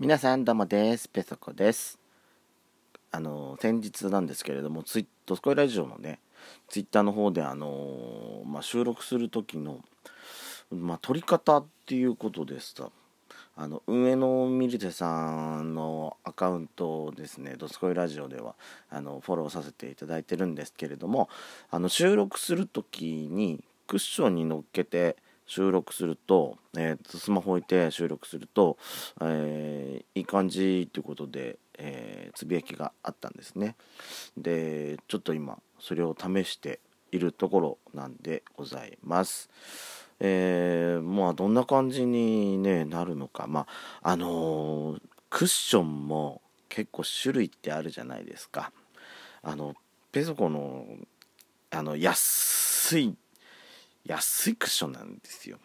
[0.00, 1.10] 皆さんどうもです。
[1.10, 1.98] ペソコです。
[3.10, 6.20] あの先日なんですけれどもツイドスコイラジオのね
[6.68, 9.80] ツイッターの方であの、まあ、収録する時の、
[10.70, 12.90] まあ、撮り方っていうことでした。
[13.58, 18.54] あの上野ミルテさんのアカウントですね「ドスコイラジオ」では
[18.88, 21.28] あのフォローさせていただいてるんですけれども
[21.70, 25.18] あの収録する時にクッションに乗っけて
[25.50, 28.78] 収録すると,、えー、スマホ置いて収録すると、
[29.20, 33.74] えー、いい感じということで、えー、つぶやきがあったんですね。
[34.36, 36.78] でちょっと今それを試して
[37.10, 39.50] いるところなんでございます。
[40.20, 43.48] えー、まあどんな感じに、ね、なるのか。
[43.48, 43.66] ま
[44.02, 48.70] ああのー、クッションも結構種類ってあるじゃないですか。
[49.42, 49.74] あの
[50.12, 50.86] ペソコの
[51.72, 53.16] あの安い
[54.04, 55.58] 安いクッションなんですよ。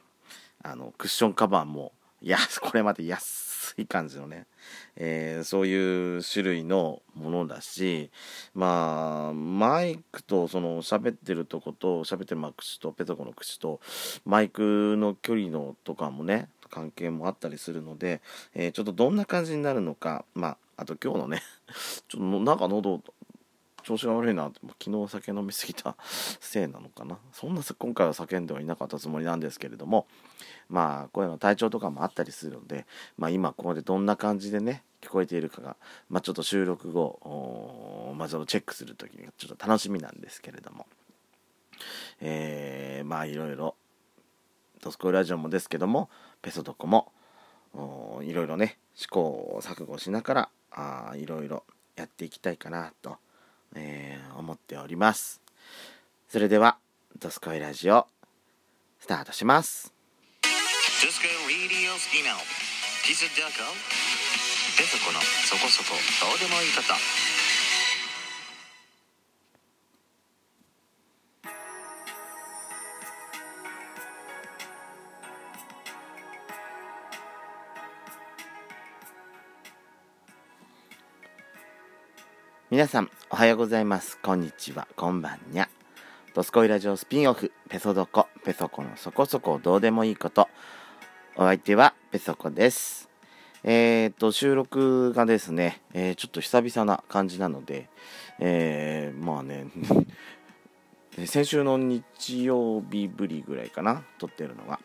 [0.63, 4.47] あのクッションカバーもや これまで安い感じのね、
[4.95, 8.09] えー、そういう種類のものだし
[8.55, 13.79] まあマイクとその喋ってるとこと喋ってるまあ口とペソコの口と
[14.25, 18.21] マイクの距離のとかもね関係もあったりするので、
[18.55, 21.43] えー、ちょっとどんな感じになるのかまああと今日のね
[22.09, 23.01] ちょっとなんか喉
[23.85, 24.51] 調子が悪いな
[24.83, 27.19] 昨日酒飲みすぎたせいなのかな。
[27.31, 30.07] そんな今回は叫んではいなかったつもりなんですけれども。
[30.67, 32.87] まあ声の体調とかもあったりするので、
[33.19, 35.77] まあ、今ここでどんな感じでね聞こえているかが、
[36.09, 40.87] まあ、ちょっと収録後、まあ、そのチェックする時にちょっと楽しみなんですけれども。
[42.19, 43.75] えー、まあいろいろ
[44.81, 46.09] ドスコイラジオもですけども
[46.41, 47.11] ペソドコも
[48.23, 51.63] いろいろね試行錯誤しながらあいろいろ
[51.95, 53.17] やっていきたいかなと
[53.75, 55.41] えー、思っております。
[56.29, 56.77] それでは
[57.19, 58.07] 「ドスコイラジオ」
[58.99, 59.93] スタートします。
[60.41, 60.49] ド
[61.11, 62.39] スコイラジオスキナオ
[63.03, 63.51] キスダコ
[64.77, 67.34] デソコのそこそこどうでもいい方。
[82.71, 84.17] 皆さん、おはようございます。
[84.17, 84.87] こんにちは。
[84.95, 85.69] こんばんにゃ。
[86.33, 90.49] ドスコイラジオスピンオフ、ペソドコ、ペソコのそこそこどうでもいいこと。
[91.35, 93.07] お相手はペソコです。
[93.63, 97.87] えー、っと、収録がですね、えー、ちょっと久々な感じなので、
[98.39, 99.67] えー、まあね、
[101.27, 104.79] 先週の日曜日ぶりぐらいかな、撮ってるのが。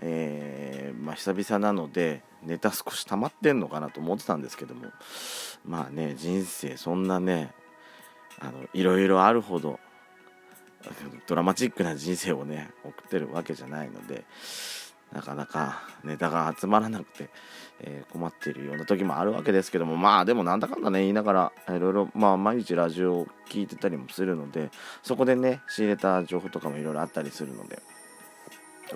[0.00, 4.86] えー、まあ、久々なのでネタ少し溜まってんのかなと思ってたんですけども
[5.64, 7.52] まあね人生そんなね
[8.40, 9.78] あのいろいろあるほど
[11.26, 14.24] ドラマチックな人生をね送ってるわけじゃないので
[15.12, 17.30] なかなかネタが集まらなくて、
[17.80, 24.70] えー、困っているような時もあるわけですけどもまあでもなんだかんだね言いながらいろいろまあ毎日ラジオを聴いてたりもするので
[25.02, 27.82] そこでね仕入れた情報とかもいろいろあったりするので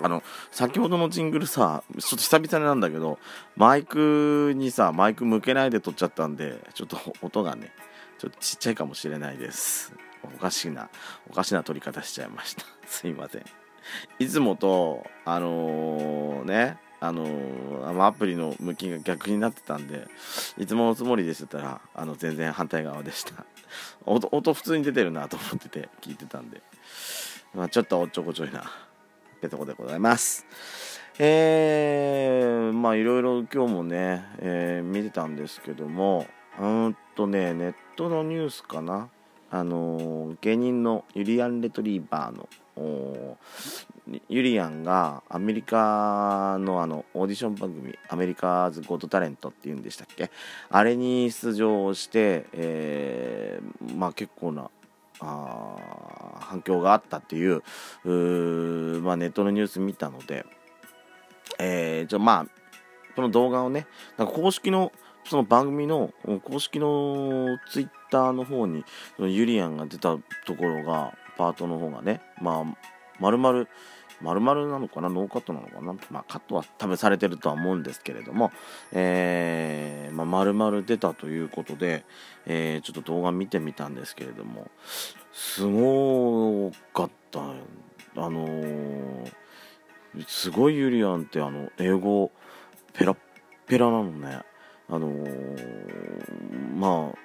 [0.01, 3.19] あの、先ほどのジングルさ、ちょっと久々なんだけど、
[3.55, 7.71] マイクにさ、マイク向けないで撮っちゃったんで、ちょっと 音がね、
[8.17, 9.93] ちょっとちっちゃいかもしれないです。
[10.23, 10.89] おかしいな、
[11.29, 12.65] おかしな撮り方しちゃいました。
[12.87, 13.45] すいません。
[14.19, 20.07] いつもと、あのー、ね、あのー、アプリの向きが逆になってたんで、
[20.57, 23.45] いつものつもりでしたら、あの、全然反対側でした。
[24.05, 26.61] 音、音普通に出てるなと思ってて聞いてたんで、
[27.53, 28.71] まあ、ちょっとおっちょこちょいな
[29.45, 30.45] ってとこでございます。
[31.19, 36.25] えー、まあいろいろ今日もね、えー、見てたんですけども、
[36.59, 39.09] うんとね、ネットのニュースかな。
[39.51, 42.49] あのー、芸人のユリアン・レトリーバーの
[44.27, 50.29] ユリアンがアメリカのあのオーディション番組「アメリカーズ・ゴッド・タレント」っていうんでしたっけ？
[50.69, 54.69] あれに出場して、えー、まあ結構な
[55.21, 55.75] あ
[56.39, 57.63] 反響があったっていう
[59.01, 60.45] まあ、ネットのニュース見たので、
[61.59, 62.45] えー、じゃまあ
[63.15, 63.87] この動画をね
[64.17, 64.91] なんか公式の
[65.27, 66.11] その番組の
[66.43, 68.83] 公式のツイッターの方に
[69.17, 72.77] ユリアンが出たところがパートの方がねまあ
[73.19, 73.65] 丸々
[74.25, 75.95] 丸々なのかなノーカットなのかな。
[76.09, 78.51] まあカットは多分されてるとは思うんですけれども、
[78.91, 82.03] えー、まあ、丸々出たということで、
[82.47, 84.71] えー、ちょっと動画見てみたんですけれども。
[85.31, 87.41] すごかった。
[87.41, 89.31] あのー、
[90.25, 92.31] すごいユリアンってあの英語
[92.93, 93.15] ペラ
[93.67, 94.41] ペラなのね。
[94.89, 97.17] あのー、まあ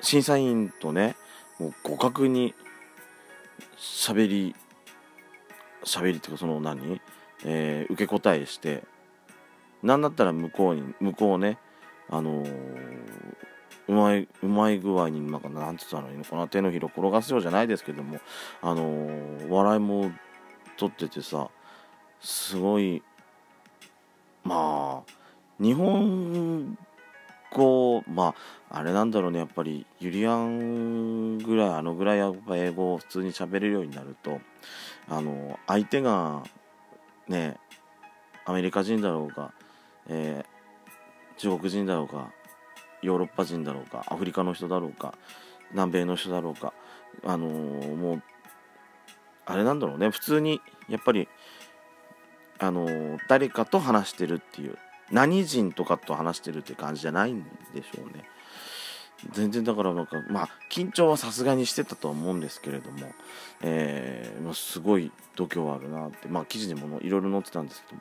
[0.00, 1.16] 審査員とね
[1.58, 2.54] もう互角に
[3.78, 4.54] 喋り
[5.88, 7.00] 喋りっていうかその何、
[7.44, 8.84] えー、受け答えして
[9.82, 11.58] なんだったら向こうに向こうね
[12.08, 12.50] あのー、
[13.88, 18.18] うまいうまい具合になんかなんつったらいいのかな手のひら転がすようじゃないですけども
[18.62, 20.10] あのー、笑いも
[20.76, 21.48] 取っててさ
[22.20, 23.02] すごい
[24.44, 25.12] まあ
[25.62, 26.78] 日本
[27.52, 28.34] 語ま
[28.70, 34.40] ああれなんだろうねやっぱりユリアンぐらいあのぐらいやっぱ英語を普通に喋れるようになると
[35.08, 36.42] あの相手が
[37.28, 37.56] ね
[38.44, 39.52] アメリカ人だろうが、
[40.08, 42.32] えー、中国人だろうか
[43.02, 45.14] ヨーロッパ人だろうかアフリカの人だろうか
[45.72, 46.72] 南米の人だろうか
[47.24, 48.22] あのー、もう
[49.46, 51.28] あれなんだろうね普通にやっぱり
[52.58, 54.76] あのー、誰かと話してるっていう
[55.10, 57.44] 何人とかと話してるって感じじゃないん
[57.74, 58.24] でしょうね。
[59.32, 63.12] 全然だからなんかまあ緊張はさすがにしてたと思うんですけれども、
[63.62, 67.96] えー、まあ、すごい度胸あるなってまあ記事にもいろいろ載ってたんですけ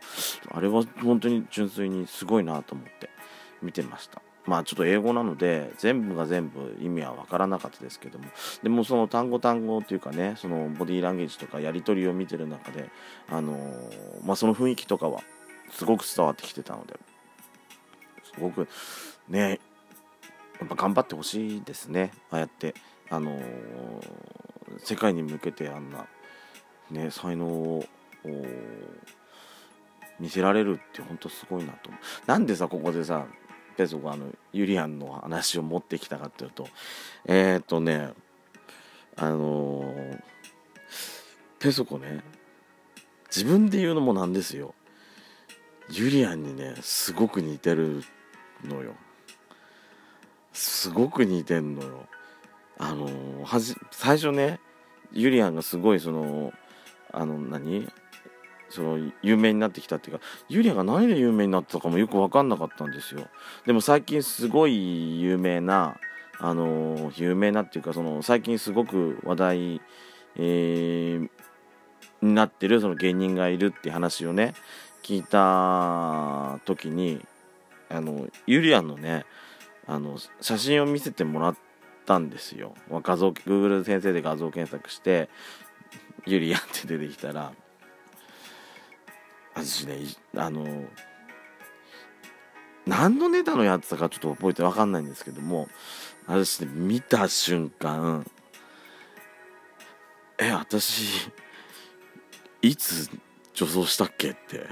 [0.49, 3.09] どあれは本当に純粋にすごいなと思って
[3.61, 4.21] 見てました。
[4.45, 8.25] まあちょっと英語なので全部が全部意味は分からなかったですけども
[8.63, 12.89] でもその単語単語っていうかねそのボディーランゲージとかやり取りを見てる中で
[13.29, 15.21] あのー、まあその雰囲気とかは
[15.71, 16.99] すごく伝わってきてたので
[18.23, 18.67] すごく
[19.27, 19.59] ね
[20.59, 22.11] やっぱ頑張ってほしいですね。
[22.31, 22.73] ああやって
[23.09, 23.41] あのー、
[24.79, 26.07] 世界に向けてあんな
[26.89, 27.85] ね才能を
[30.19, 32.01] 見せられるって本当すごいなと思う。
[32.25, 33.25] なんでさここでさ
[33.75, 36.67] ペソがあのユリアンの話を持ってきたかっていうと
[37.25, 38.09] えっ、とね
[39.15, 40.19] あのー、
[41.59, 42.23] ペソコね
[43.27, 44.73] 自分で言うのもなんですよ。
[45.89, 48.03] ユリアンにねすごく似てる
[48.63, 48.93] のよ。
[50.53, 52.07] すごく似てんのよ。
[52.79, 54.59] あの、はじ最初ね
[55.11, 56.51] ユリアンがすごいその
[57.11, 57.87] あの何？
[58.69, 63.27] その有名になってきたっていうかユリアが何で有名になったかもよく分かんなかったんですよ。
[63.65, 65.95] でも最近すごい有名な
[66.39, 69.81] あの有名なっていうかその最近すごく話題、
[70.35, 71.29] えー、
[72.21, 74.53] になってるその芸人がいるって話をね
[75.07, 77.25] 聞いた時に
[77.87, 79.25] あのユリアンのね
[79.87, 81.55] あの写真を見せてもらっ
[82.05, 82.73] たんですよ。
[82.91, 85.29] 画像 Google 先生で画像検索して
[86.25, 87.53] ユリアンって出てきたら
[89.55, 89.99] 私ね
[90.35, 90.83] あの
[92.85, 95.69] 何のネタのやつかちょっと覚えて分かんないんですけども
[96.25, 98.29] 私ね見た瞬間
[100.37, 101.31] え私
[102.61, 103.09] いつ
[103.53, 104.67] 女装したっけって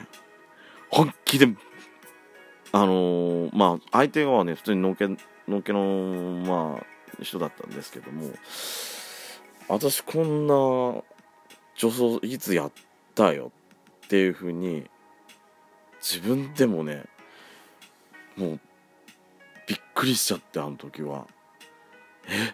[0.95, 1.49] 本気で
[2.71, 5.09] あのー、まあ相手はね普通にのけ
[5.45, 8.29] のけのまあ人だったんですけども
[9.67, 11.03] 私こんな女
[11.91, 12.71] 装いつやっ
[13.13, 13.51] たよ
[14.05, 14.89] っていうふうに
[16.01, 17.03] 自分でもね
[18.37, 18.59] もう
[19.67, 21.27] びっくりしちゃってあの時は。
[22.27, 22.53] え？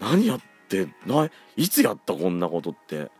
[0.00, 3.10] 何やってないつやったこんなことって？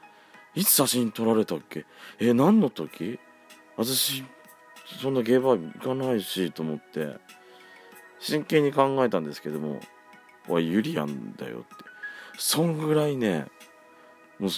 [0.55, 1.85] いつ写真撮られたっけ？
[2.19, 3.19] え何の時？
[3.81, 4.23] 私
[5.01, 7.17] そんなゲーバー行かないしと思って
[8.19, 9.81] 真剣に考えたんですけども
[10.49, 11.85] 「おいユリアンだよ」って。
[12.37, 13.47] そんぐらいね
[14.39, 14.51] もう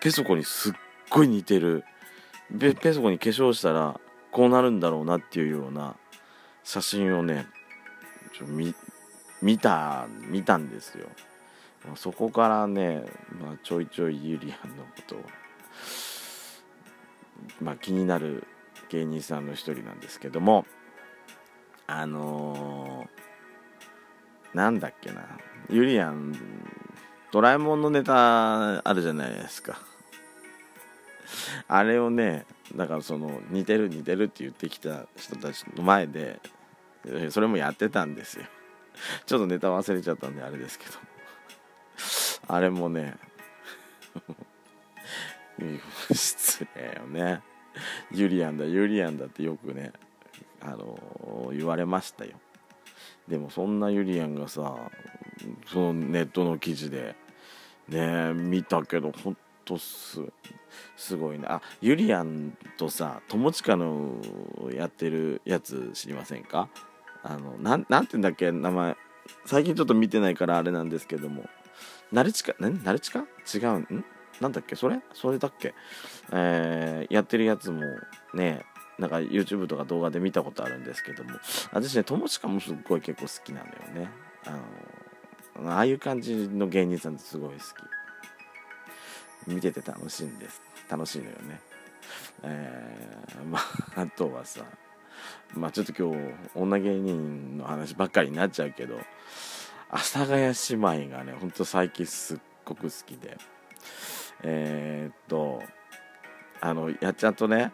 [0.00, 0.72] ペソコにすっ
[1.08, 1.84] ごい似てる。
[2.58, 4.00] ペペソコに化粧したら
[4.32, 5.94] こうなるんだろうなっていうような
[6.64, 7.46] 写真をね
[8.36, 8.74] ちょ見
[9.40, 11.06] 見た見たんですよ。
[11.94, 13.04] そこからね、
[13.40, 15.22] まあ、ちょいちょいユリアンのことを、
[17.60, 18.44] まあ、気になる
[18.94, 20.64] 芸人さんの一人なんですけども
[21.86, 25.22] あのー、なんだっけな
[25.68, 26.34] ユリアン
[27.32, 29.78] ドラえもんのネタあるじゃないですか。
[31.66, 32.46] あれをね
[32.76, 36.40] だからその似てる似てるって言ってきた人たちの前で
[37.30, 38.44] それもやってたんですよ。
[39.26, 40.92] ちょっとネタ忘れちゃったんであれですけど。
[42.46, 43.16] あれもね
[46.12, 47.42] 失礼よね。
[48.14, 49.92] ユリアンだユリアンだってよくね
[50.60, 52.32] あの言われましたよ。
[53.28, 54.76] でもそんなユリアンがさ
[55.66, 57.16] そのネットの記事で
[57.88, 60.20] ね見たけどほんとす
[60.96, 61.54] すごいな。
[61.54, 64.16] あユリアンとさ友近の
[64.72, 66.68] やってるやつ知りませんか？
[67.22, 68.96] あのなて言うんだっけ名前。
[69.46, 71.48] 最近ちょっと見てないからあれなんですけども。
[72.12, 72.84] ナルチカ何？
[72.84, 73.20] ナルチカ？
[73.20, 74.04] 違うん？
[74.40, 74.74] なんだっけ？
[74.76, 75.00] それ？
[75.12, 75.74] それだっけ？
[76.32, 77.82] えー、やってるやつも
[78.34, 78.64] ね
[78.98, 81.30] なんか YouTube とか動画で見たことあるんですけども
[81.72, 84.10] 私ね友近もすっごい結構好きなんだよね。
[84.46, 87.62] あのああいう感じの芸人さんってすごい好き。
[89.52, 90.62] 見てて楽しいんです。
[90.88, 91.60] 楽しいのよね。
[92.42, 93.62] えー、まあ
[94.02, 94.64] あとはさ
[95.54, 98.98] まあちょっと今日女芸人の話ばっかりになっちゃうけど
[99.90, 100.52] 阿佐ヶ谷姉
[101.06, 103.38] 妹がねほんと最近すっごく好きで。
[104.44, 105.62] えー、っと
[106.60, 107.72] あのやっちゃんとね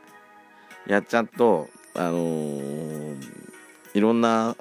[0.86, 3.16] やっちゃんとあのー、
[3.94, 4.56] いろんな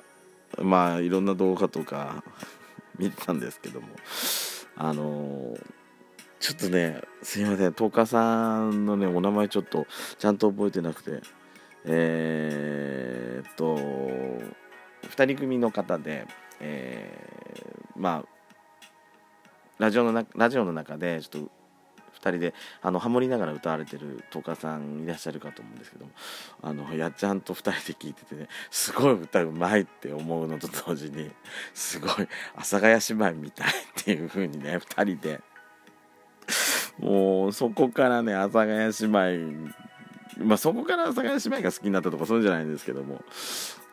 [0.58, 2.24] まあいろんな動画とか
[2.98, 3.88] 見てたんですけども
[4.76, 5.66] あのー、
[6.40, 9.86] ちょっとねすいません10日さんのねお名前ちょっと
[10.18, 11.22] ちゃんと覚えてなくて
[11.86, 16.26] えー、っと2人組の方で、
[16.60, 18.40] えー、まあ
[19.78, 21.59] ラジオのなラジオの中でちょっと
[22.16, 26.12] 2人であのハモりながら歌われてる十日さんいらっしゃるかと思うんですけども
[26.62, 31.32] あのやっちゃんと2人で聴いててねすごい歌うまいって思うのと同時に
[31.74, 32.12] すごい
[32.56, 33.68] 阿佐ヶ谷姉妹みたい。
[34.00, 35.42] っていう風にね2人で
[36.98, 39.74] もうそこからね阿佐ヶ谷姉妹
[40.38, 43.22] まあ、そこから阿佐ヶ谷姉妹が好きになったとかそういうんじゃないんですけども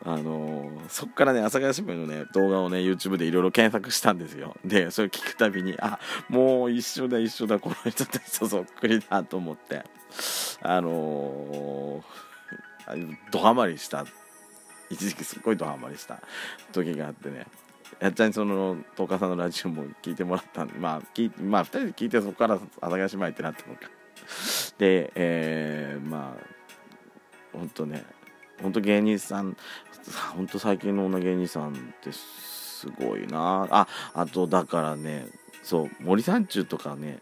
[0.03, 4.55] あのー、そこからね、阿佐ヶ谷姉妹のね、動画をね、YouTube でいろいろ検索したんですよ。
[4.63, 5.99] で、それ聞くたびに、あ、
[6.29, 9.83] もう一緒だ一緒だ、この人たちとそっくりだと思って、
[10.61, 14.05] あのー、ドハマりした、
[14.89, 16.21] 一時期すっごいドハマりした
[16.71, 17.47] 時があってね、
[17.99, 23.89] やっちゃんにその、十日さんのラジオも聞いてもらったんで、まあ、聞まあ、二人で聞いてそこから阿佐ヶ谷姉妹ってなったのか。
[24.77, 28.05] で、えー、まあ、ほんとね、
[28.61, 29.55] ほんと芸人さん
[30.35, 33.67] ほんと最近の女芸人さんってすごいな。
[33.69, 35.25] ああとだからね
[35.63, 37.19] そう森三中とかね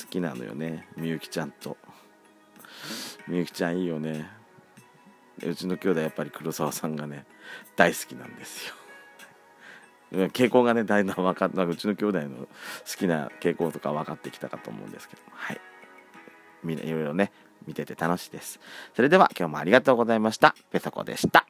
[0.00, 0.86] 好きなのよね。
[0.96, 1.76] みゆきちゃんと。
[3.26, 4.28] みゆきちゃんいいよね。
[5.42, 7.24] うちの兄弟やっぱり黒沢さんがね
[7.76, 8.74] 大好きなんですよ。
[10.28, 12.48] 傾向がねだいぶ分かってうちの兄弟の好
[12.96, 15.22] きな傾向とか分かってきたかと思うんですけど。
[15.32, 15.60] はい。
[16.62, 17.32] みんないろいろね
[17.66, 18.60] 見てて楽しいです。
[18.94, 20.54] それでは今日もありがとうございました。
[20.70, 21.46] ペソコでした。